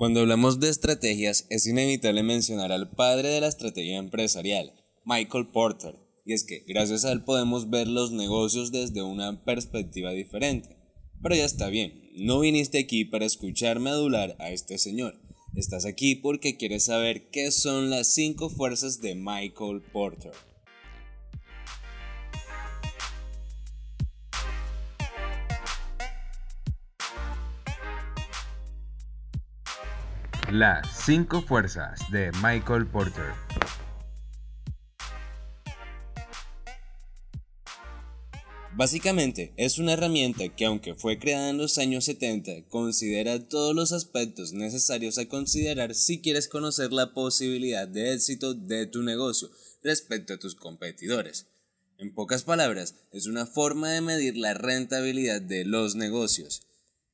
Cuando 0.00 0.20
hablamos 0.20 0.60
de 0.60 0.70
estrategias, 0.70 1.46
es 1.50 1.66
inevitable 1.66 2.22
mencionar 2.22 2.72
al 2.72 2.88
padre 2.88 3.28
de 3.28 3.42
la 3.42 3.48
estrategia 3.48 3.98
empresarial, 3.98 4.72
Michael 5.04 5.48
Porter, 5.48 5.94
y 6.24 6.32
es 6.32 6.42
que 6.44 6.64
gracias 6.66 7.04
a 7.04 7.12
él 7.12 7.22
podemos 7.22 7.68
ver 7.68 7.86
los 7.86 8.10
negocios 8.10 8.72
desde 8.72 9.02
una 9.02 9.44
perspectiva 9.44 10.12
diferente. 10.12 10.74
Pero 11.22 11.34
ya 11.34 11.44
está 11.44 11.68
bien, 11.68 12.00
no 12.16 12.40
viniste 12.40 12.78
aquí 12.78 13.04
para 13.04 13.26
escucharme 13.26 13.90
adular 13.90 14.36
a 14.38 14.50
este 14.52 14.78
señor, 14.78 15.20
estás 15.54 15.84
aquí 15.84 16.14
porque 16.14 16.56
quieres 16.56 16.84
saber 16.84 17.28
qué 17.28 17.50
son 17.50 17.90
las 17.90 18.14
cinco 18.14 18.48
fuerzas 18.48 19.02
de 19.02 19.14
Michael 19.14 19.82
Porter. 19.92 20.32
Las 30.52 31.04
5 31.04 31.42
fuerzas 31.42 32.00
de 32.10 32.32
Michael 32.42 32.84
Porter. 32.88 33.32
Básicamente, 38.74 39.52
es 39.56 39.78
una 39.78 39.92
herramienta 39.92 40.48
que 40.48 40.64
aunque 40.64 40.96
fue 40.96 41.20
creada 41.20 41.50
en 41.50 41.58
los 41.58 41.78
años 41.78 42.04
70, 42.06 42.66
considera 42.68 43.46
todos 43.46 43.76
los 43.76 43.92
aspectos 43.92 44.52
necesarios 44.52 45.18
a 45.18 45.28
considerar 45.28 45.94
si 45.94 46.20
quieres 46.20 46.48
conocer 46.48 46.92
la 46.92 47.14
posibilidad 47.14 47.86
de 47.86 48.12
éxito 48.12 48.52
de 48.52 48.86
tu 48.86 49.04
negocio 49.04 49.50
respecto 49.84 50.34
a 50.34 50.38
tus 50.38 50.56
competidores. 50.56 51.46
En 51.96 52.12
pocas 52.12 52.42
palabras, 52.42 52.96
es 53.12 53.26
una 53.26 53.46
forma 53.46 53.92
de 53.92 54.00
medir 54.00 54.36
la 54.36 54.54
rentabilidad 54.54 55.40
de 55.40 55.64
los 55.64 55.94
negocios. 55.94 56.62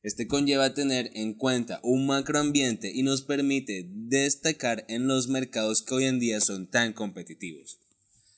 Este 0.07 0.29
conlleva 0.29 0.73
tener 0.73 1.11
en 1.15 1.35
cuenta 1.35 1.81
un 1.83 2.07
macroambiente 2.07 2.93
y 2.95 3.03
nos 3.03 3.23
permite 3.23 3.91
destacar 3.93 4.85
en 4.87 5.09
los 5.09 5.27
mercados 5.27 5.83
que 5.83 5.95
hoy 5.95 6.05
en 6.05 6.21
día 6.21 6.41
son 6.41 6.71
tan 6.71 6.93
competitivos. 6.93 7.81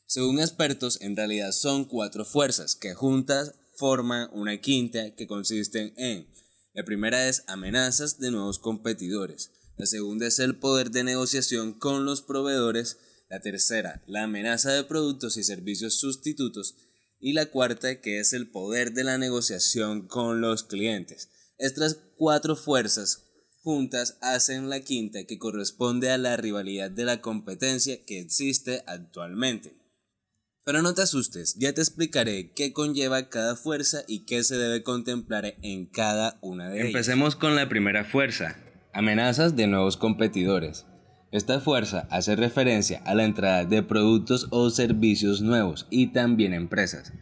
Según 0.06 0.40
expertos, 0.40 0.98
en 1.02 1.14
realidad 1.14 1.52
son 1.52 1.84
cuatro 1.84 2.24
fuerzas 2.24 2.74
que 2.74 2.94
juntas 2.94 3.52
forman 3.76 4.30
una 4.32 4.58
quinta 4.62 5.14
que 5.14 5.26
consiste 5.26 5.92
en 5.98 6.26
la 6.72 6.86
primera 6.86 7.28
es 7.28 7.44
amenazas 7.48 8.18
de 8.18 8.30
nuevos 8.30 8.58
competidores, 8.58 9.50
la 9.76 9.84
segunda 9.84 10.26
es 10.26 10.38
el 10.38 10.56
poder 10.56 10.90
de 10.90 11.04
negociación 11.04 11.74
con 11.74 12.06
los 12.06 12.22
proveedores, 12.22 12.96
la 13.28 13.40
tercera 13.40 14.02
la 14.06 14.22
amenaza 14.22 14.72
de 14.72 14.84
productos 14.84 15.36
y 15.36 15.44
servicios 15.44 15.98
sustitutos 15.98 16.76
y 17.20 17.34
la 17.34 17.44
cuarta 17.44 18.00
que 18.00 18.20
es 18.20 18.32
el 18.32 18.50
poder 18.50 18.94
de 18.94 19.04
la 19.04 19.18
negociación 19.18 20.08
con 20.08 20.40
los 20.40 20.62
clientes. 20.62 21.28
Estas 21.58 21.98
cuatro 22.16 22.54
fuerzas 22.54 23.24
juntas 23.62 24.16
hacen 24.22 24.70
la 24.70 24.78
quinta 24.78 25.24
que 25.24 25.38
corresponde 25.38 26.10
a 26.12 26.16
la 26.16 26.36
rivalidad 26.36 26.88
de 26.88 27.04
la 27.04 27.20
competencia 27.20 27.96
que 28.06 28.20
existe 28.20 28.84
actualmente. 28.86 29.74
Pero 30.64 30.82
no 30.82 30.94
te 30.94 31.02
asustes, 31.02 31.56
ya 31.58 31.72
te 31.72 31.80
explicaré 31.80 32.52
qué 32.52 32.72
conlleva 32.72 33.28
cada 33.28 33.56
fuerza 33.56 34.04
y 34.06 34.24
qué 34.24 34.44
se 34.44 34.56
debe 34.56 34.84
contemplar 34.84 35.56
en 35.62 35.86
cada 35.86 36.38
una 36.42 36.68
de 36.68 36.76
ellas. 36.76 36.86
Empecemos 36.88 37.34
con 37.34 37.56
la 37.56 37.68
primera 37.68 38.04
fuerza, 38.04 38.56
amenazas 38.92 39.56
de 39.56 39.66
nuevos 39.66 39.96
competidores. 39.96 40.86
Esta 41.32 41.58
fuerza 41.58 42.06
hace 42.12 42.36
referencia 42.36 43.02
a 43.04 43.16
la 43.16 43.24
entrada 43.24 43.64
de 43.64 43.82
productos 43.82 44.46
o 44.50 44.70
servicios 44.70 45.40
nuevos 45.40 45.88
y 45.90 46.12
también 46.12 46.54
empresas. 46.54 47.12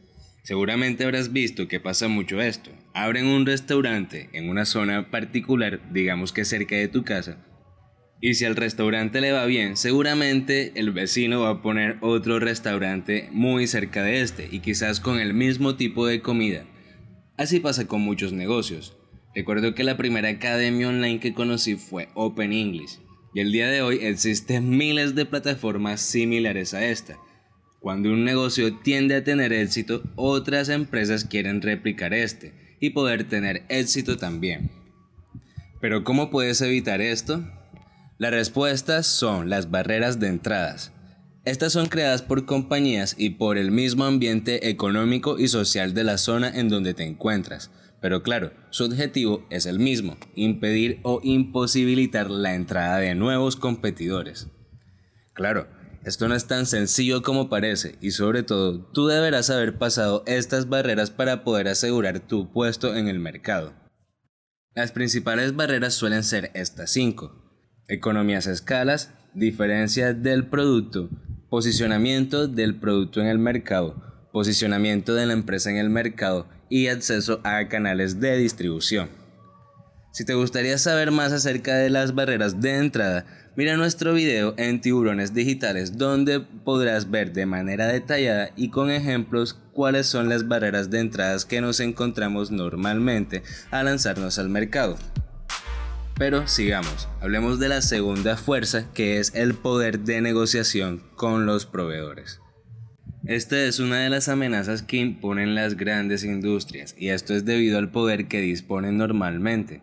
Seguramente 0.47 1.05
habrás 1.05 1.33
visto 1.33 1.67
que 1.67 1.81
pasa 1.81 2.07
mucho 2.07 2.41
esto. 2.41 2.71
Abren 2.99 3.27
un 3.27 3.45
restaurante 3.45 4.31
en 4.33 4.49
una 4.49 4.65
zona 4.65 5.11
particular, 5.11 5.83
digamos 5.93 6.33
que 6.33 6.47
cerca 6.47 6.77
de 6.77 6.89
tu 6.89 7.05
casa, 7.05 7.37
y 8.23 8.33
si 8.33 8.47
al 8.47 8.57
restaurante 8.57 9.21
le 9.21 9.33
va 9.33 9.45
bien, 9.45 9.77
seguramente 9.77 10.73
el 10.77 10.93
vecino 10.93 11.43
va 11.43 11.51
a 11.51 11.63
poner 11.63 11.99
otro 12.01 12.39
restaurante 12.39 13.29
muy 13.33 13.67
cerca 13.67 14.03
de 14.03 14.23
este 14.23 14.49
y 14.51 14.61
quizás 14.61 15.01
con 15.01 15.21
el 15.21 15.35
mismo 15.35 15.77
tipo 15.77 16.07
de 16.07 16.23
comida. 16.23 16.65
Así 17.37 17.61
pasa 17.61 17.87
con 17.87 18.01
muchos 18.01 18.33
negocios. 18.33 18.97
Recuerdo 19.35 19.75
que 19.75 19.85
la 19.85 19.99
primera 19.99 20.31
academia 20.31 20.89
online 20.89 21.21
que 21.21 21.35
conocí 21.35 21.77
fue 21.77 22.09
Open 22.15 22.55
English 22.55 22.99
y 23.35 23.41
el 23.41 23.53
día 23.53 23.69
de 23.69 23.83
hoy 23.83 23.99
existen 24.01 24.71
miles 24.71 25.15
de 25.15 25.27
plataformas 25.27 26.01
similares 26.01 26.73
a 26.73 26.87
esta. 26.87 27.19
Cuando 27.79 28.09
un 28.09 28.25
negocio 28.25 28.75
tiende 28.79 29.17
a 29.17 29.23
tener 29.23 29.53
éxito, 29.53 30.03
otras 30.17 30.71
empresas 30.71 31.27
quieren 31.27 31.61
replicar 31.61 32.15
este 32.15 32.65
y 32.81 32.91
poder 32.91 33.29
tener 33.29 33.65
éxito 33.69 34.17
también. 34.17 34.71
Pero 35.81 36.05
¿cómo 36.05 36.31
puedes 36.31 36.61
evitar 36.61 37.01
esto? 37.01 37.45
Las 38.19 38.31
respuestas 38.31 39.07
son 39.07 39.51
las 39.51 39.71
barreras 39.71 40.19
de 40.19 40.29
entradas. 40.29 40.93
Estas 41.45 41.73
son 41.73 41.87
creadas 41.87 42.23
por 42.23 42.45
compañías 42.45 43.15
y 43.19 43.31
por 43.31 43.57
el 43.57 43.71
mismo 43.71 44.05
ambiente 44.05 44.69
económico 44.69 45.39
y 45.39 45.49
social 45.49 45.95
de 45.95 46.03
la 46.03 46.19
zona 46.19 46.49
en 46.49 46.69
donde 46.69 46.93
te 46.93 47.05
encuentras. 47.05 47.71
Pero 48.01 48.23
claro, 48.23 48.53
su 48.71 48.85
objetivo 48.85 49.47
es 49.51 49.67
el 49.67 49.79
mismo, 49.79 50.17
impedir 50.35 50.99
o 51.03 51.21
imposibilitar 51.23 52.31
la 52.31 52.55
entrada 52.55 52.99
de 52.99 53.15
nuevos 53.15 53.57
competidores. 53.57 54.49
Claro, 55.35 55.69
esto 56.07 56.29
no 56.29 56.37
es 56.37 56.47
tan 56.47 56.67
sencillo 56.67 57.23
como 57.23 57.49
parece 57.49 57.97
y 58.01 58.13
sobre 58.13 58.45
todo 58.45 58.79
tú 58.93 59.09
deberás 59.09 59.51
haber 59.51 59.77
pasado 59.77 60.23
estas 60.27 60.69
barreras 60.69 61.11
para 61.11 61.43
poder 61.43 61.67
asegurar 61.67 62.21
tu 62.21 62.53
puesto 62.53 62.95
en 62.95 63.09
el 63.09 63.19
mercado. 63.19 63.75
Las 64.77 64.93
principales 64.93 65.57
barreras 65.57 65.95
suelen 65.95 66.23
ser 66.23 66.53
estas 66.55 66.93
5. 66.93 67.85
Economías 67.89 68.47
a 68.47 68.53
escalas, 68.53 69.11
diferencia 69.35 70.15
del 70.15 70.47
producto, 70.47 71.11
posicionamiento 71.51 72.47
del 72.47 72.79
producto 72.79 73.21
en 73.21 73.27
el 73.27 73.41
mercado, 73.41 74.29
posicionamiento 74.33 75.13
de 75.13 75.27
la 75.27 75.33
empresa 75.33 75.71
en 75.71 75.77
el 75.77 75.91
mercado 75.91 76.47
y 76.71 76.87
acceso 76.87 77.41
a 77.43 77.67
canales 77.67 78.21
de 78.21 78.37
distribución. 78.37 79.09
Si 80.13 80.25
te 80.25 80.35
gustaría 80.35 80.79
saber 80.79 81.11
más 81.11 81.33
acerca 81.33 81.75
de 81.75 81.91
las 81.91 82.15
barreras 82.15 82.61
de 82.61 82.77
entrada, 82.77 83.27
Mira 83.57 83.79
nuestro 83.79 84.13
video 84.13 84.53
en 84.59 84.83
Tiburones 84.83 85.33
Digitales 85.33 85.97
donde 85.97 86.41
podrás 86.41 87.11
ver 87.11 87.33
de 87.33 87.47
manera 87.47 87.87
detallada 87.87 88.51
y 88.55 88.69
con 88.69 88.91
ejemplos 88.91 89.59
cuáles 89.73 90.07
son 90.07 90.29
las 90.29 90.47
barreras 90.47 90.91
de 90.91 91.01
entradas 91.01 91.47
que 91.47 91.63
nos 91.63 91.81
encontramos 91.81 92.51
normalmente 92.51 93.43
al 93.71 93.87
lanzarnos 93.87 94.39
al 94.39 94.51
mercado. 94.51 94.99
Pero 96.19 96.47
sigamos, 96.47 97.09
hablemos 97.23 97.59
de 97.59 97.71
la 97.71 97.81
segunda 97.81 98.37
fuerza 98.37 98.93
que 98.93 99.21
es 99.21 99.35
el 99.35 99.55
poder 99.55 100.01
de 100.01 100.21
negociación 100.21 101.03
con 101.15 101.47
los 101.47 101.65
proveedores. 101.65 102.43
Esta 103.25 103.59
es 103.65 103.79
una 103.79 104.01
de 104.01 104.11
las 104.11 104.29
amenazas 104.29 104.83
que 104.83 104.99
imponen 104.99 105.55
las 105.55 105.79
grandes 105.79 106.25
industrias 106.25 106.95
y 106.99 107.09
esto 107.09 107.33
es 107.33 107.47
debido 107.47 107.79
al 107.79 107.91
poder 107.91 108.29
que 108.29 108.43
disponen 108.43 108.99
normalmente. 108.99 109.81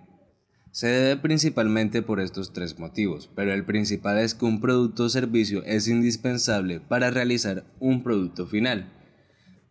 Se 0.73 0.87
debe 0.87 1.21
principalmente 1.21 2.01
por 2.01 2.19
estos 2.19 2.51
tres 2.51 2.79
motivos, 2.79 3.29
pero 3.35 3.53
el 3.53 3.63
principal 3.63 4.17
es 4.17 4.33
que 4.33 4.45
un 4.45 4.59
producto 4.59 5.03
o 5.03 5.09
servicio 5.09 5.63
es 5.65 5.87
indispensable 5.87 6.79
para 6.79 7.11
realizar 7.11 7.63
un 7.79 8.01
producto 8.01 8.47
final. 8.47 8.91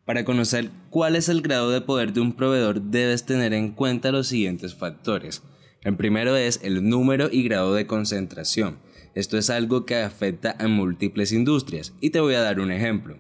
Para 0.05 0.25
conocer 0.25 0.71
cuál 0.91 1.17
es 1.17 1.29
el 1.29 1.43
grado 1.43 1.73
de 1.73 1.81
poder 1.81 2.13
de 2.13 2.21
un 2.21 2.35
proveedor 2.35 2.81
debes 2.83 3.27
tener 3.27 3.53
en 3.53 3.73
cuenta 3.73 4.13
los 4.13 4.29
siguientes 4.29 4.77
factores. 4.77 5.43
El 5.83 5.97
primero 5.97 6.37
es 6.37 6.61
el 6.63 6.89
número 6.89 7.29
y 7.33 7.43
grado 7.43 7.75
de 7.75 7.89
concentración. 7.89 8.79
Esto 9.17 9.39
es 9.39 9.51
algo 9.51 9.85
que 9.85 9.97
afecta 9.97 10.55
a 10.61 10.69
múltiples 10.69 11.33
industrias 11.33 11.95
y 12.01 12.11
te 12.11 12.21
voy 12.21 12.35
a 12.35 12.43
dar 12.43 12.61
un 12.61 12.71
ejemplo. 12.71 13.19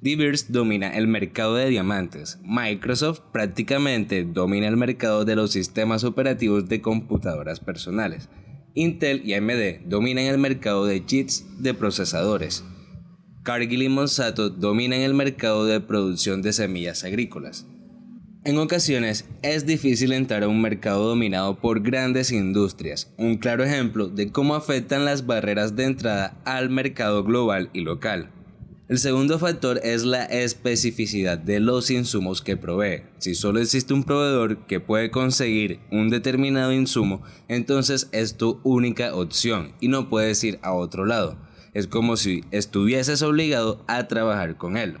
Diverse 0.00 0.46
domina 0.48 0.96
el 0.96 1.06
mercado 1.06 1.56
de 1.56 1.68
diamantes. 1.68 2.38
Microsoft 2.42 3.20
prácticamente 3.32 4.24
domina 4.24 4.66
el 4.66 4.78
mercado 4.78 5.26
de 5.26 5.36
los 5.36 5.52
sistemas 5.52 6.04
operativos 6.04 6.70
de 6.70 6.80
computadoras 6.80 7.60
personales. 7.60 8.30
Intel 8.74 9.20
y 9.26 9.34
AMD 9.34 9.86
dominan 9.86 10.24
el 10.24 10.38
mercado 10.38 10.86
de 10.86 11.04
chips 11.04 11.44
de 11.58 11.74
procesadores. 11.74 12.64
Cargill 13.42 13.82
y 13.82 13.88
Monsanto 13.90 14.48
dominan 14.48 15.00
el 15.00 15.12
mercado 15.12 15.66
de 15.66 15.80
producción 15.80 16.40
de 16.40 16.54
semillas 16.54 17.04
agrícolas. 17.04 17.66
En 18.44 18.56
ocasiones 18.56 19.28
es 19.42 19.66
difícil 19.66 20.12
entrar 20.12 20.44
a 20.44 20.48
un 20.48 20.62
mercado 20.62 21.08
dominado 21.08 21.58
por 21.58 21.82
grandes 21.82 22.32
industrias, 22.32 23.12
un 23.18 23.36
claro 23.36 23.64
ejemplo 23.64 24.08
de 24.08 24.32
cómo 24.32 24.54
afectan 24.54 25.04
las 25.04 25.26
barreras 25.26 25.76
de 25.76 25.84
entrada 25.84 26.40
al 26.46 26.70
mercado 26.70 27.22
global 27.22 27.68
y 27.74 27.82
local. 27.82 28.30
El 28.90 28.98
segundo 28.98 29.38
factor 29.38 29.80
es 29.84 30.02
la 30.02 30.24
especificidad 30.24 31.38
de 31.38 31.60
los 31.60 31.92
insumos 31.92 32.42
que 32.42 32.56
provee. 32.56 33.04
Si 33.18 33.36
solo 33.36 33.60
existe 33.60 33.94
un 33.94 34.02
proveedor 34.02 34.66
que 34.66 34.80
puede 34.80 35.12
conseguir 35.12 35.78
un 35.92 36.10
determinado 36.10 36.72
insumo, 36.72 37.22
entonces 37.46 38.08
es 38.10 38.36
tu 38.36 38.60
única 38.64 39.14
opción 39.14 39.74
y 39.78 39.86
no 39.86 40.08
puedes 40.08 40.42
ir 40.42 40.58
a 40.62 40.72
otro 40.72 41.06
lado. 41.06 41.38
Es 41.72 41.86
como 41.86 42.16
si 42.16 42.42
estuvieses 42.50 43.22
obligado 43.22 43.84
a 43.86 44.08
trabajar 44.08 44.56
con 44.56 44.76
él. 44.76 44.96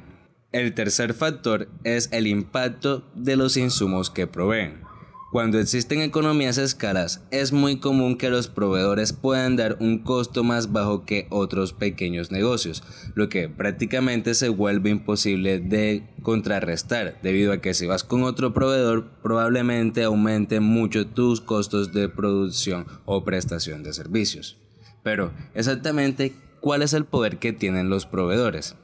El 0.52 0.72
tercer 0.72 1.12
factor 1.12 1.68
es 1.82 2.10
el 2.12 2.28
impacto 2.28 3.02
de 3.16 3.34
los 3.34 3.56
insumos 3.56 4.08
que 4.08 4.28
proveen. 4.28 4.89
Cuando 5.30 5.60
existen 5.60 6.00
economías 6.00 6.58
escalas, 6.58 7.22
es 7.30 7.52
muy 7.52 7.78
común 7.78 8.16
que 8.16 8.30
los 8.30 8.48
proveedores 8.48 9.12
puedan 9.12 9.54
dar 9.54 9.76
un 9.78 10.00
costo 10.00 10.42
más 10.42 10.72
bajo 10.72 11.04
que 11.04 11.28
otros 11.30 11.72
pequeños 11.72 12.32
negocios, 12.32 12.82
lo 13.14 13.28
que 13.28 13.48
prácticamente 13.48 14.34
se 14.34 14.48
vuelve 14.48 14.90
imposible 14.90 15.60
de 15.60 16.02
contrarrestar, 16.22 17.20
debido 17.22 17.52
a 17.52 17.60
que 17.60 17.74
si 17.74 17.86
vas 17.86 18.02
con 18.02 18.24
otro 18.24 18.52
proveedor 18.52 19.08
probablemente 19.22 20.02
aumente 20.02 20.58
mucho 20.58 21.06
tus 21.06 21.40
costos 21.40 21.92
de 21.92 22.08
producción 22.08 22.86
o 23.04 23.22
prestación 23.22 23.84
de 23.84 23.92
servicios. 23.92 24.58
Pero, 25.04 25.30
exactamente, 25.54 26.32
¿cuál 26.58 26.82
es 26.82 26.92
el 26.92 27.04
poder 27.04 27.38
que 27.38 27.52
tienen 27.52 27.88
los 27.88 28.04
proveedores? 28.04 28.74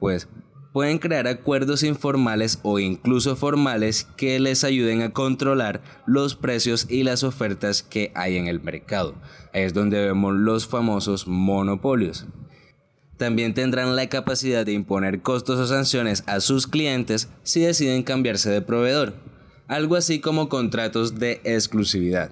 Pues 0.00 0.26
pueden 0.72 0.98
crear 0.98 1.26
acuerdos 1.26 1.82
informales 1.82 2.58
o 2.62 2.78
incluso 2.78 3.36
formales 3.36 4.06
que 4.16 4.40
les 4.40 4.64
ayuden 4.64 5.02
a 5.02 5.12
controlar 5.12 5.82
los 6.06 6.34
precios 6.34 6.86
y 6.88 7.02
las 7.02 7.22
ofertas 7.24 7.82
que 7.82 8.10
hay 8.14 8.36
en 8.36 8.46
el 8.46 8.60
mercado. 8.60 9.14
Ahí 9.52 9.62
es 9.62 9.74
donde 9.74 10.04
vemos 10.04 10.34
los 10.34 10.66
famosos 10.66 11.26
monopolios. 11.26 12.26
También 13.18 13.54
tendrán 13.54 13.94
la 13.94 14.08
capacidad 14.08 14.66
de 14.66 14.72
imponer 14.72 15.20
costos 15.20 15.58
o 15.58 15.66
sanciones 15.66 16.24
a 16.26 16.40
sus 16.40 16.66
clientes 16.66 17.28
si 17.42 17.60
deciden 17.60 18.02
cambiarse 18.02 18.50
de 18.50 18.62
proveedor, 18.62 19.14
algo 19.68 19.96
así 19.96 20.20
como 20.20 20.48
contratos 20.48 21.18
de 21.18 21.40
exclusividad. 21.44 22.30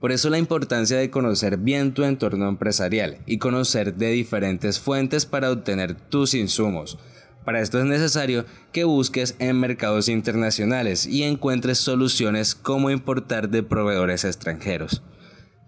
Por 0.00 0.12
eso 0.12 0.28
la 0.30 0.38
importancia 0.38 0.98
de 0.98 1.10
conocer 1.10 1.56
bien 1.56 1.94
tu 1.94 2.04
entorno 2.04 2.48
empresarial 2.48 3.18
y 3.26 3.38
conocer 3.38 3.94
de 3.94 4.10
diferentes 4.10 4.78
fuentes 4.78 5.24
para 5.24 5.50
obtener 5.50 5.94
tus 5.94 6.34
insumos, 6.34 6.98
para 7.44 7.60
esto 7.60 7.78
es 7.78 7.84
necesario 7.84 8.44
que 8.72 8.84
busques 8.84 9.36
en 9.38 9.60
mercados 9.60 10.08
internacionales 10.08 11.06
y 11.06 11.24
encuentres 11.24 11.78
soluciones 11.78 12.54
como 12.54 12.90
importar 12.90 13.48
de 13.48 13.62
proveedores 13.62 14.24
extranjeros. 14.24 15.02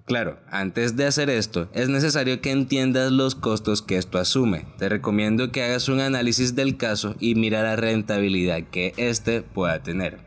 Claro, 0.06 0.38
antes 0.48 0.94
de 0.94 1.04
hacer 1.04 1.30
esto, 1.30 1.68
es 1.74 1.88
necesario 1.88 2.40
que 2.40 2.52
entiendas 2.52 3.10
los 3.10 3.34
costos 3.34 3.82
que 3.82 3.98
esto 3.98 4.18
asume. 4.18 4.64
Te 4.78 4.88
recomiendo 4.88 5.50
que 5.50 5.64
hagas 5.64 5.88
un 5.88 5.98
análisis 5.98 6.54
del 6.54 6.76
caso 6.76 7.16
y 7.18 7.34
mira 7.34 7.64
la 7.64 7.74
rentabilidad 7.74 8.62
que 8.70 8.94
éste 8.96 9.42
pueda 9.42 9.82
tener. 9.82 10.18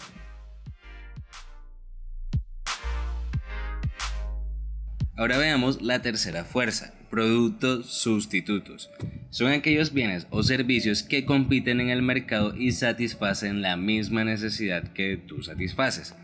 Ahora 5.15 5.37
veamos 5.37 5.81
la 5.81 6.01
tercera 6.01 6.43
fuerza, 6.43 6.93
productos 7.09 7.87
sustitutos. 7.87 8.89
Son 9.29 9.51
aquellos 9.51 9.93
bienes 9.93 10.27
o 10.29 10.43
servicios 10.43 11.03
que 11.03 11.25
compiten 11.25 11.81
en 11.81 11.89
el 11.89 12.01
mercado 12.01 12.55
y 12.55 12.71
satisfacen 12.71 13.61
la 13.61 13.77
misma 13.77 14.23
necesidad 14.23 14.93
que 14.93 15.17
tú 15.17 15.43
satisfaces. 15.43 16.15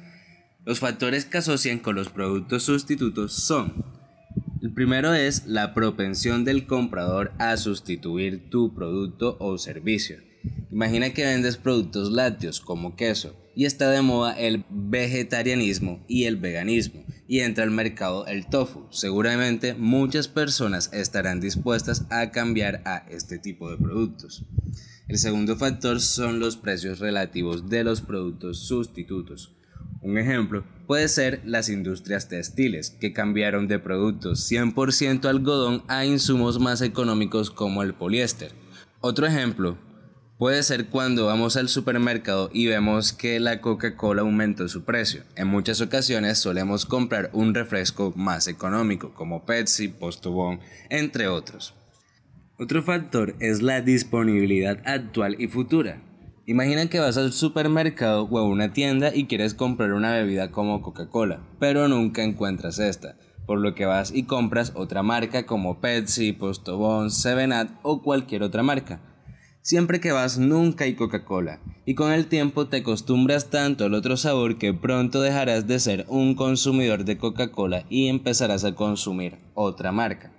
Los 0.66 0.80
factores 0.80 1.26
que 1.26 1.38
asocian 1.38 1.80
con 1.80 1.96
los 1.96 2.10
productos 2.10 2.64
sustitutos 2.64 3.34
son 3.34 3.96
el 4.66 4.74
primero 4.74 5.14
es 5.14 5.46
la 5.46 5.76
propensión 5.76 6.44
del 6.44 6.66
comprador 6.66 7.34
a 7.38 7.56
sustituir 7.56 8.50
tu 8.50 8.74
producto 8.74 9.38
o 9.40 9.60
servicio. 9.60 10.18
Imagina 10.72 11.12
que 11.12 11.24
vendes 11.24 11.58
productos 11.58 12.12
lácteos 12.12 12.62
como 12.62 12.96
queso 12.96 13.36
y 13.56 13.66
está 13.66 13.92
de 13.92 14.02
moda 14.02 14.34
el 14.34 14.66
vegetarianismo 14.72 16.04
y 16.08 16.24
el 16.24 16.38
veganismo 16.38 17.05
y 17.28 17.40
entra 17.40 17.64
al 17.64 17.72
mercado 17.72 18.26
el 18.28 18.48
tofu. 18.48 18.88
Seguramente 18.92 19.74
muchas 19.74 20.28
personas 20.28 20.92
estarán 20.94 21.40
dispuestas 21.40 22.06
a 22.10 22.32
cambiar 22.32 22.82
a 22.86 23.06
este 23.10 23.40
tipo 23.40 23.70
de 23.70 23.78
productos. 23.78 24.44
El 25.08 25.18
segundo 25.18 25.56
factor 25.56 26.02
son 26.02 26.40
los 26.40 26.58
precios 26.58 27.00
relativos 27.00 27.70
de 27.70 27.84
los 27.84 28.02
productos 28.02 28.68
sustitutos. 28.68 29.56
Un 30.02 30.18
ejemplo 30.18 30.64
puede 30.88 31.08
ser 31.08 31.42
las 31.46 31.70
industrias 31.70 32.30
textiles, 32.30 32.92
que 32.92 33.14
cambiaron 33.14 33.68
de 33.68 33.80
productos 33.80 34.52
100% 34.52 35.26
algodón 35.26 35.84
a 35.88 36.06
insumos 36.06 36.60
más 36.60 36.82
económicos 36.82 37.50
como 37.50 37.82
el 37.82 37.94
poliéster. 37.94 38.52
Otro 39.02 39.26
ejemplo 39.26 39.78
Puede 40.38 40.64
ser 40.64 40.88
cuando 40.88 41.28
vamos 41.28 41.56
al 41.56 41.70
supermercado 41.70 42.50
y 42.52 42.68
vemos 42.68 43.14
que 43.14 43.40
la 43.40 43.62
Coca-Cola 43.62 44.22
aumentó 44.22 44.68
su 44.68 44.84
precio. 44.84 45.24
En 45.38 45.48
muchas 45.48 45.80
ocasiones 45.80 46.40
solemos 46.40 46.86
comprar 46.86 47.30
un 47.32 47.54
refresco 47.54 48.12
más 48.18 48.50
económico 48.50 49.14
como 49.14 49.46
Pepsi, 49.46 49.88
Postobón, 49.88 50.60
entre 50.90 51.30
otros. 51.30 51.74
Otro 52.60 52.84
factor 52.84 53.34
es 53.40 53.62
la 53.62 53.80
disponibilidad 53.80 54.80
actual 54.86 55.38
y 55.40 55.48
futura. 55.48 56.02
Imagina 56.46 56.90
que 56.90 57.00
vas 57.00 57.16
al 57.16 57.32
supermercado 57.32 58.24
o 58.24 58.38
a 58.38 58.44
una 58.44 58.74
tienda 58.74 59.16
y 59.16 59.28
quieres 59.28 59.54
comprar 59.54 59.94
una 59.94 60.12
bebida 60.12 60.52
como 60.52 60.82
Coca-Cola, 60.82 61.40
pero 61.62 61.88
nunca 61.88 62.24
encuentras 62.24 62.80
esta, 62.80 63.16
por 63.46 63.60
lo 63.60 63.74
que 63.74 63.86
vas 63.86 64.14
y 64.14 64.24
compras 64.24 64.74
otra 64.76 65.02
marca 65.02 65.46
como 65.46 65.80
Pepsi, 65.80 66.34
Postobón, 66.34 67.08
7up 67.08 67.70
o 67.84 68.02
cualquier 68.02 68.44
otra 68.44 68.62
marca. 68.62 69.00
Siempre 69.66 70.00
que 70.00 70.12
vas 70.12 70.38
nunca 70.38 70.84
hay 70.84 70.94
Coca-Cola, 70.94 71.60
y 71.88 71.96
con 71.96 72.12
el 72.12 72.28
tiempo 72.28 72.68
te 72.68 72.78
acostumbras 72.78 73.50
tanto 73.50 73.86
al 73.86 73.96
otro 73.96 74.16
sabor 74.16 74.60
que 74.60 74.76
pronto 74.76 75.24
dejarás 75.24 75.66
de 75.66 75.80
ser 75.80 76.06
un 76.08 76.36
consumidor 76.36 77.04
de 77.04 77.18
Coca-Cola 77.18 77.84
y 77.90 78.08
empezarás 78.08 78.64
a 78.64 78.76
consumir 78.76 79.40
otra 79.56 79.92
marca. 79.92 80.32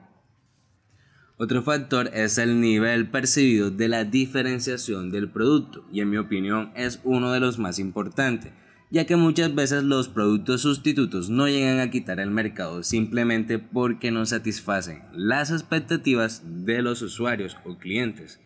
Otro 1.39 1.65
factor 1.65 2.09
es 2.15 2.39
el 2.39 2.61
nivel 2.61 3.11
percibido 3.11 3.73
de 3.73 3.89
la 3.89 4.05
diferenciación 4.05 5.11
del 5.11 5.29
producto, 5.29 5.85
y 5.91 6.03
en 6.03 6.11
mi 6.11 6.19
opinión 6.19 6.71
es 6.77 7.01
uno 7.03 7.33
de 7.33 7.41
los 7.41 7.59
más 7.59 7.81
importantes, 7.81 8.53
ya 8.93 9.07
que 9.07 9.17
muchas 9.17 9.53
veces 9.57 9.83
los 9.83 10.07
productos 10.07 10.61
sustitutos 10.61 11.31
no 11.31 11.49
llegan 11.49 11.81
a 11.81 11.91
quitar 11.91 12.21
el 12.21 12.31
mercado 12.31 12.85
simplemente 12.85 13.59
porque 13.59 14.13
no 14.13 14.25
satisfacen 14.25 15.03
las 15.13 15.51
expectativas 15.51 16.45
de 16.65 16.81
los 16.81 17.03
usuarios 17.03 17.57
o 17.65 17.77
clientes. 17.77 18.39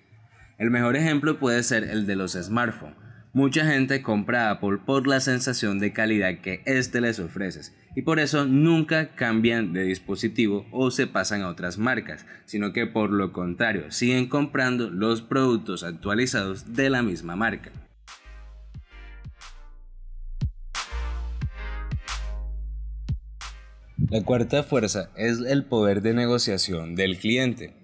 El 0.60 0.70
mejor 0.70 0.94
ejemplo 0.94 1.38
puede 1.38 1.62
ser 1.62 1.84
el 1.84 2.06
de 2.06 2.16
los 2.16 2.32
smartphones. 2.32 2.94
Mucha 3.32 3.64
gente 3.64 4.02
compra 4.02 4.50
Apple 4.50 4.76
por 4.84 5.06
la 5.06 5.20
sensación 5.20 5.78
de 5.78 5.94
calidad 5.94 6.42
que 6.42 6.60
éste 6.66 7.00
les 7.00 7.18
ofrece 7.18 7.72
y 7.96 8.02
por 8.02 8.20
eso 8.20 8.44
nunca 8.44 9.14
cambian 9.14 9.72
de 9.72 9.84
dispositivo 9.84 10.66
o 10.70 10.90
se 10.90 11.06
pasan 11.06 11.40
a 11.40 11.48
otras 11.48 11.78
marcas, 11.78 12.26
sino 12.44 12.74
que 12.74 12.86
por 12.86 13.10
lo 13.10 13.32
contrario 13.32 13.90
siguen 13.90 14.28
comprando 14.28 14.90
los 14.90 15.22
productos 15.22 15.82
actualizados 15.82 16.74
de 16.74 16.90
la 16.90 17.02
misma 17.02 17.36
marca. 17.36 17.72
La 24.10 24.22
cuarta 24.24 24.62
fuerza 24.62 25.08
es 25.16 25.40
el 25.40 25.64
poder 25.64 26.02
de 26.02 26.12
negociación 26.12 26.96
del 26.96 27.16
cliente. 27.16 27.79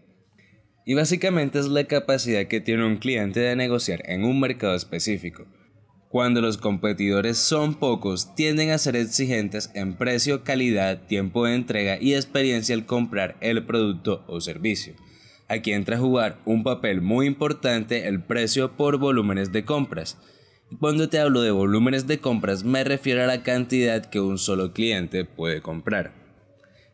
Y 0.89 0.95
básicamente 0.95 1.59
es 1.59 1.67
la 1.67 1.83
capacidad 1.83 2.47
que 2.47 2.61
tiene 2.61 2.87
un 2.87 2.99
cliente 2.99 3.41
de 3.41 3.57
negociar 3.57 4.03
en 4.05 4.23
un 4.23 4.39
mercado 4.39 4.77
específico. 4.77 5.45
Cuando 6.11 6.41
los 6.41 6.59
competidores 6.59 7.39
son 7.39 7.75
pocos, 7.75 8.37
tienden 8.37 8.71
a 8.71 8.79
ser 8.79 8.95
exigentes 8.95 9.69
en 9.75 9.95
precio, 9.95 10.45
calidad, 10.45 11.03
tiempo 11.09 11.45
de 11.45 11.57
entrega 11.57 11.99
y 12.01 12.15
experiencia 12.15 12.77
al 12.77 12.87
comprar 12.87 13.37
el 13.41 13.67
producto 13.67 14.25
o 14.29 14.41
servicio. 14.41 14.95
Aquí 15.49 15.73
entra 15.73 15.97
a 15.97 16.01
jugar 16.01 16.39
un 16.45 16.63
papel 16.63 17.03
muy 17.03 17.27
importante 17.27 18.07
el 18.07 18.23
precio 18.23 18.77
por 18.77 18.97
volúmenes 18.99 19.51
de 19.51 19.65
compras. 19.65 20.17
Cuando 20.79 21.09
te 21.09 21.19
hablo 21.19 21.43
de 21.43 21.51
volúmenes 21.51 22.07
de 22.07 22.21
compras 22.21 22.63
me 22.63 22.85
refiero 22.85 23.25
a 23.25 23.27
la 23.27 23.43
cantidad 23.43 24.07
que 24.07 24.21
un 24.21 24.39
solo 24.39 24.73
cliente 24.73 25.25
puede 25.25 25.63
comprar. 25.63 26.26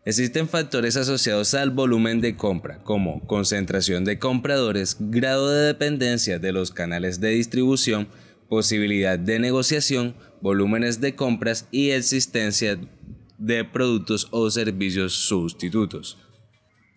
Existen 0.05 0.49
factores 0.49 0.97
asociados 0.97 1.55
al 1.55 1.71
volumen 1.71 2.21
de 2.21 2.35
compra, 2.35 2.79
como 2.83 3.25
concentración 3.29 4.05
de 4.05 4.19
compradores, 4.19 4.97
grado 4.99 5.49
de 5.49 5.67
dependencia 5.67 6.41
de 6.41 6.51
los 6.51 6.73
canales 6.73 7.21
de 7.21 7.31
distribución, 7.31 8.09
posibilidad 8.49 9.17
de 9.17 9.39
negociación, 9.39 10.17
volúmenes 10.41 11.01
de 11.01 11.15
compras 11.15 11.69
y 11.71 11.91
existencia 11.91 12.81
de 13.39 13.65
productos 13.65 14.27
o 14.33 14.51
servicios 14.51 15.13
sustitutos. 15.13 16.19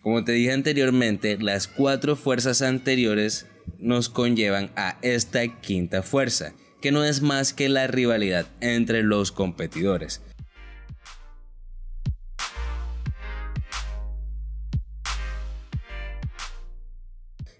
Como 0.02 0.24
te 0.24 0.32
dije 0.32 0.50
anteriormente, 0.50 1.38
las 1.38 1.68
cuatro 1.68 2.16
fuerzas 2.16 2.60
anteriores 2.60 3.46
nos 3.78 4.08
conllevan 4.08 4.70
a 4.74 4.98
esta 5.02 5.60
quinta 5.60 6.02
fuerza, 6.02 6.54
que 6.82 6.90
no 6.90 7.04
es 7.04 7.22
más 7.22 7.52
que 7.52 7.68
la 7.68 7.86
rivalidad 7.86 8.46
entre 8.60 9.04
los 9.04 9.30
competidores. 9.30 10.22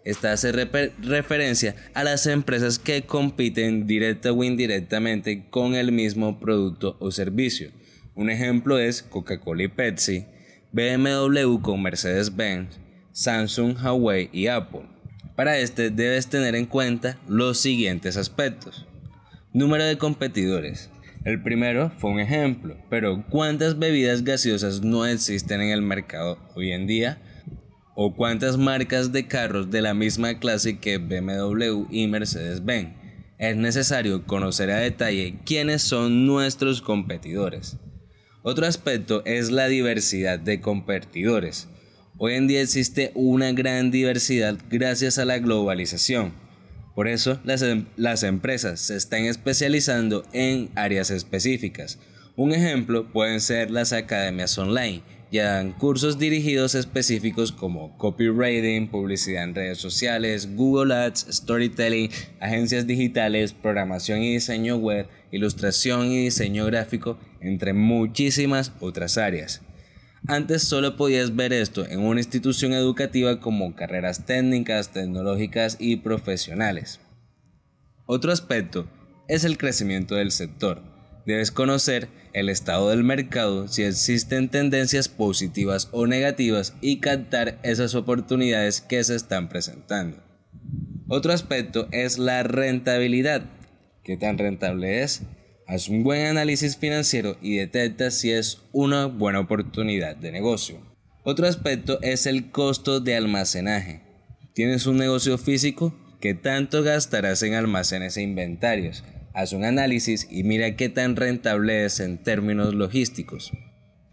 Esta 0.06 0.32
hace 0.32 0.52
referencia 0.52 1.74
a 1.92 2.04
las 2.04 2.28
empresas 2.28 2.78
que 2.78 3.02
compiten 3.02 3.88
directa 3.88 4.30
o 4.30 4.44
indirectamente 4.44 5.46
con 5.50 5.74
el 5.74 5.90
mismo 5.90 6.38
producto 6.38 6.96
o 7.00 7.10
servicio. 7.10 7.72
Un 8.14 8.30
ejemplo 8.30 8.78
es 8.78 9.02
Coca-Cola 9.02 9.64
y 9.64 9.68
Pepsi, 9.68 10.24
BMW 10.70 11.58
con 11.60 11.82
Mercedes-Benz, 11.82 12.78
Samsung, 13.10 13.76
Huawei 13.82 14.30
y 14.32 14.46
Apple. 14.46 14.82
Para 15.34 15.58
este 15.58 15.90
debes 15.90 16.28
tener 16.28 16.54
en 16.54 16.66
cuenta 16.66 17.18
los 17.26 17.58
siguientes 17.58 18.16
aspectos. 18.16 18.86
Número 19.52 19.84
de 19.84 19.98
competidores. 19.98 20.88
El 21.24 21.42
primero 21.42 21.90
fue 21.98 22.12
un 22.12 22.20
ejemplo, 22.20 22.76
pero 22.88 23.24
¿cuántas 23.28 23.76
bebidas 23.80 24.22
gaseosas 24.22 24.82
no 24.82 25.04
existen 25.04 25.62
en 25.62 25.70
el 25.70 25.82
mercado 25.82 26.38
hoy 26.54 26.70
en 26.70 26.86
día? 26.86 27.18
¿O 27.96 28.14
cuántas 28.14 28.56
marcas 28.56 29.10
de 29.10 29.26
carros 29.26 29.72
de 29.72 29.82
la 29.82 29.94
misma 29.94 30.38
clase 30.38 30.78
que 30.78 30.98
BMW 30.98 31.86
y 31.90 32.06
Mercedes-Benz? 32.06 32.94
Es 33.38 33.56
necesario 33.56 34.24
conocer 34.24 34.70
a 34.70 34.78
detalle 34.78 35.40
quiénes 35.44 35.82
son 35.82 36.26
nuestros 36.26 36.80
competidores. 36.80 37.78
Otro 38.44 38.66
aspecto 38.66 39.24
es 39.24 39.50
la 39.50 39.66
diversidad 39.66 40.38
de 40.38 40.60
competidores. 40.60 41.68
Hoy 42.18 42.34
en 42.34 42.46
día 42.46 42.62
existe 42.62 43.10
una 43.14 43.50
gran 43.50 43.90
diversidad 43.90 44.56
gracias 44.70 45.18
a 45.18 45.24
la 45.24 45.38
globalización 45.38 46.46
por 46.96 47.08
eso 47.08 47.38
em, 47.46 47.84
las, 47.96 48.22
empresas 48.22 48.80
se 48.80 48.96
están 48.96 49.26
especializando 49.26 50.24
en 50.32 50.70
áreas 50.74 51.10
específicas. 51.10 51.98
Un 52.36 52.52
ejemplo 52.52 53.12
pueden 53.12 53.42
ser 53.42 53.70
las 53.70 53.92
academias 53.92 54.56
online, 54.56 55.02
dan 55.44 55.72
cursos 55.72 56.18
dirigidos 56.18 56.74
específicos 56.74 57.52
como 57.52 57.96
copywriting, 57.98 58.88
publicidad 58.88 59.44
en 59.44 59.54
redes 59.54 59.78
sociales, 59.78 60.54
Google 60.56 60.94
Ads, 60.94 61.26
storytelling, 61.30 62.10
agencias 62.40 62.86
digitales, 62.86 63.52
programación 63.52 64.22
y 64.22 64.34
diseño 64.34 64.76
web, 64.76 65.08
ilustración 65.32 66.06
y 66.06 66.24
diseño 66.24 66.66
gráfico, 66.66 67.18
entre 67.40 67.72
muchísimas 67.72 68.72
otras 68.80 69.18
áreas. 69.18 69.62
Antes 70.28 70.62
solo 70.62 70.96
podías 70.96 71.36
ver 71.36 71.52
esto 71.52 71.86
en 71.86 72.00
una 72.00 72.20
institución 72.20 72.72
educativa 72.72 73.38
como 73.38 73.76
carreras 73.76 74.26
técnicas, 74.26 74.92
tecnológicas 74.92 75.76
y 75.78 75.96
profesionales. 75.96 77.00
Otro 78.06 78.32
aspecto 78.32 78.88
es 79.28 79.44
el 79.44 79.56
crecimiento 79.56 80.16
del 80.16 80.32
sector. 80.32 80.95
Debes 81.26 81.50
conocer 81.50 82.08
el 82.34 82.48
estado 82.48 82.90
del 82.90 83.02
mercado, 83.02 83.66
si 83.66 83.82
existen 83.82 84.48
tendencias 84.48 85.08
positivas 85.08 85.88
o 85.90 86.06
negativas 86.06 86.74
y 86.80 87.00
captar 87.00 87.58
esas 87.64 87.96
oportunidades 87.96 88.80
que 88.80 89.02
se 89.02 89.16
están 89.16 89.48
presentando. 89.48 90.22
Otro 91.08 91.32
aspecto 91.32 91.88
es 91.90 92.18
la 92.18 92.44
rentabilidad. 92.44 93.42
¿Qué 94.04 94.16
tan 94.16 94.38
rentable 94.38 95.02
es? 95.02 95.22
Haz 95.66 95.88
un 95.88 96.04
buen 96.04 96.26
análisis 96.26 96.76
financiero 96.76 97.36
y 97.42 97.56
detecta 97.56 98.12
si 98.12 98.30
es 98.30 98.62
una 98.70 99.06
buena 99.06 99.40
oportunidad 99.40 100.14
de 100.14 100.30
negocio. 100.30 100.80
Otro 101.24 101.48
aspecto 101.48 101.98
es 102.02 102.26
el 102.26 102.52
costo 102.52 103.00
de 103.00 103.16
almacenaje. 103.16 104.02
¿Tienes 104.54 104.86
un 104.86 104.96
negocio 104.96 105.38
físico? 105.38 105.92
¿Qué 106.20 106.34
tanto 106.34 106.84
gastarás 106.84 107.42
en 107.42 107.54
almacenes 107.54 108.16
e 108.16 108.22
inventarios? 108.22 109.02
Haz 109.36 109.52
un 109.52 109.66
análisis 109.66 110.26
y 110.30 110.44
mira 110.44 110.76
qué 110.76 110.88
tan 110.88 111.14
rentable 111.14 111.84
es 111.84 112.00
en 112.00 112.16
términos 112.16 112.72
logísticos. 112.72 113.52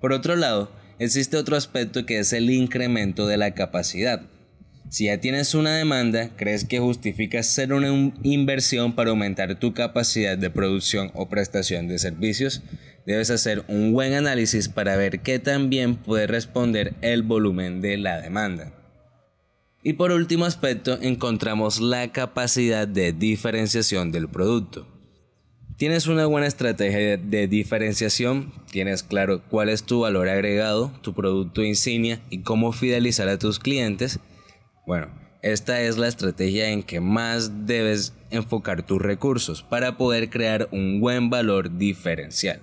Por 0.01 0.11
otro 0.11 0.35
lado, 0.35 0.69
existe 0.99 1.37
otro 1.37 1.55
aspecto 1.55 2.05
que 2.05 2.19
es 2.19 2.33
el 2.33 2.49
incremento 2.49 3.25
de 3.25 3.37
la 3.37 3.53
capacidad. 3.53 4.23
Si 4.89 5.05
ya 5.05 5.21
tienes 5.21 5.55
una 5.55 5.77
demanda, 5.77 6.31
¿crees 6.35 6.65
que 6.65 6.79
justifica 6.79 7.39
hacer 7.39 7.71
una 7.71 7.87
inversión 8.23 8.95
para 8.95 9.11
aumentar 9.11 9.57
tu 9.57 9.73
capacidad 9.73 10.37
de 10.37 10.49
producción 10.49 11.09
o 11.13 11.29
prestación 11.29 11.87
de 11.87 11.99
servicios? 11.99 12.61
Debes 13.07 13.29
hacer 13.29 13.63
un 13.69 13.93
buen 13.93 14.15
análisis 14.15 14.67
para 14.67 14.97
ver 14.97 15.21
qué 15.21 15.39
también 15.39 15.95
puede 15.95 16.27
responder 16.27 16.95
el 16.99 17.23
volumen 17.23 17.79
de 17.79 17.95
la 17.95 18.19
demanda. 18.19 18.73
Y 19.83 19.93
por 19.93 20.11
último 20.11 20.43
aspecto 20.43 20.99
encontramos 21.01 21.79
la 21.79 22.11
capacidad 22.11 22.89
de 22.89 23.13
diferenciación 23.13 24.11
del 24.11 24.27
producto. 24.27 24.92
Tienes 25.83 26.07
una 26.07 26.27
buena 26.27 26.47
estrategia 26.47 27.17
de 27.17 27.47
diferenciación, 27.49 28.53
tienes 28.71 29.03
claro 29.03 29.41
cuál 29.49 29.67
es 29.67 29.83
tu 29.83 29.99
valor 29.99 30.29
agregado, 30.29 30.93
tu 31.01 31.13
producto 31.13 31.61
insignia 31.61 32.21
y 32.29 32.41
cómo 32.41 32.71
fidelizar 32.71 33.27
a 33.27 33.37
tus 33.37 33.59
clientes, 33.59 34.21
bueno, 34.87 35.09
esta 35.41 35.81
es 35.81 35.97
la 35.97 36.07
estrategia 36.07 36.69
en 36.69 36.83
que 36.83 37.01
más 37.01 37.67
debes 37.67 38.13
enfocar 38.29 38.85
tus 38.85 39.01
recursos 39.01 39.61
para 39.61 39.97
poder 39.97 40.29
crear 40.29 40.69
un 40.71 41.01
buen 41.01 41.29
valor 41.29 41.77
diferencial. 41.77 42.61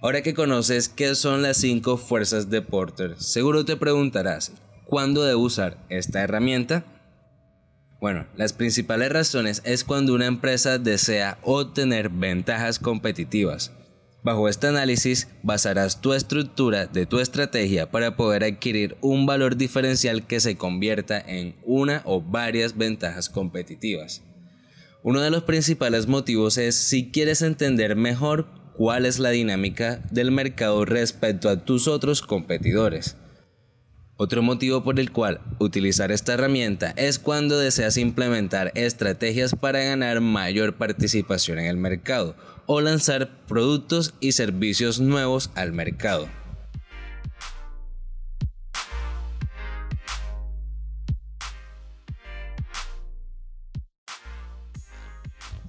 Ahora 0.00 0.22
que 0.22 0.32
conoces 0.32 0.88
qué 0.88 1.14
son 1.14 1.42
las 1.42 1.58
5 1.58 1.98
fuerzas 1.98 2.48
de 2.48 2.62
Porter, 2.62 3.20
seguro 3.20 3.66
te 3.66 3.76
preguntarás, 3.76 4.54
¿cuándo 4.86 5.24
debo 5.24 5.42
usar 5.42 5.76
esta 5.90 6.22
herramienta? 6.22 6.86
Bueno, 8.00 8.26
las 8.36 8.52
principales 8.52 9.10
razones 9.10 9.62
es 9.64 9.84
cuando 9.84 10.14
una 10.14 10.26
empresa 10.26 10.78
desea 10.78 11.38
obtener 11.42 12.10
ventajas 12.10 12.78
competitivas, 12.78 13.72
Bajo 14.28 14.48
este 14.48 14.66
análisis 14.66 15.28
basarás 15.42 16.00
tu 16.00 16.12
estructura 16.12 16.86
de 16.86 17.06
tu 17.06 17.20
estrategia 17.20 17.90
para 17.90 18.16
poder 18.16 18.42
adquirir 18.42 18.96
un 19.00 19.26
valor 19.26 19.56
diferencial 19.56 20.26
que 20.26 20.40
se 20.40 20.56
convierta 20.56 21.20
en 21.20 21.54
una 21.64 22.02
o 22.04 22.20
varias 22.20 22.76
ventajas 22.76 23.28
competitivas. 23.28 24.22
Uno 25.04 25.20
de 25.20 25.30
los 25.30 25.44
principales 25.44 26.08
motivos 26.08 26.58
es 26.58 26.74
si 26.74 27.10
quieres 27.10 27.42
entender 27.42 27.94
mejor 27.94 28.48
cuál 28.76 29.06
es 29.06 29.20
la 29.20 29.30
dinámica 29.30 30.02
del 30.10 30.32
mercado 30.32 30.84
respecto 30.84 31.48
a 31.48 31.64
tus 31.64 31.86
otros 31.86 32.20
competidores. 32.20 33.16
Otro 34.20 34.42
motivo 34.42 34.82
por 34.82 34.98
el 34.98 35.12
cual 35.12 35.40
utilizar 35.60 36.10
esta 36.10 36.34
herramienta 36.34 36.90
es 36.96 37.20
cuando 37.20 37.56
deseas 37.56 37.96
implementar 37.96 38.72
estrategias 38.74 39.54
para 39.54 39.78
ganar 39.78 40.20
mayor 40.20 40.74
participación 40.74 41.60
en 41.60 41.66
el 41.66 41.76
mercado 41.76 42.34
o 42.66 42.80
lanzar 42.80 43.30
productos 43.46 44.14
y 44.18 44.32
servicios 44.32 44.98
nuevos 44.98 45.50
al 45.54 45.72
mercado. 45.72 46.26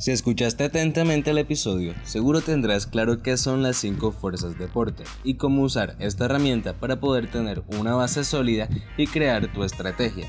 Si 0.09 0.13
escuchaste 0.13 0.63
atentamente 0.63 1.29
el 1.29 1.37
episodio, 1.37 1.93
seguro 2.03 2.41
tendrás 2.41 2.87
claro 2.87 3.21
qué 3.21 3.37
son 3.37 3.61
las 3.61 3.77
5 3.77 4.11
fuerzas 4.11 4.57
de 4.57 4.67
Porter 4.67 5.05
y 5.23 5.35
cómo 5.35 5.61
usar 5.61 5.95
esta 5.99 6.25
herramienta 6.25 6.73
para 6.73 6.99
poder 6.99 7.29
tener 7.29 7.61
una 7.77 7.93
base 7.93 8.23
sólida 8.23 8.67
y 8.97 9.05
crear 9.05 9.53
tu 9.53 9.63
estrategia. 9.63 10.27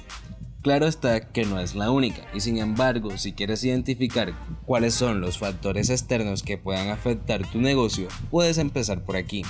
Claro 0.60 0.86
está 0.86 1.32
que 1.32 1.46
no 1.46 1.58
es 1.58 1.74
la 1.74 1.90
única, 1.90 2.20
y 2.34 2.40
sin 2.40 2.58
embargo, 2.58 3.16
si 3.16 3.32
quieres 3.32 3.64
identificar 3.64 4.34
cuáles 4.66 4.92
son 4.92 5.22
los 5.22 5.38
factores 5.38 5.88
externos 5.88 6.42
que 6.42 6.58
puedan 6.58 6.90
afectar 6.90 7.50
tu 7.50 7.58
negocio, 7.62 8.08
puedes 8.30 8.58
empezar 8.58 9.02
por 9.02 9.16
aquí. 9.16 9.44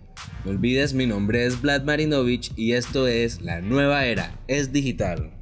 No 0.45 0.51
olvides, 0.51 0.93
mi 0.93 1.05
nombre 1.05 1.45
es 1.45 1.61
Vlad 1.61 1.83
Marinovich 1.83 2.51
y 2.55 2.73
esto 2.73 3.07
es 3.07 3.41
La 3.41 3.61
Nueva 3.61 4.05
Era, 4.05 4.39
es 4.47 4.71
digital. 4.71 5.36